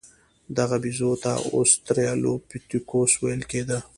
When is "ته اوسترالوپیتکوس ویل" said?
1.23-3.41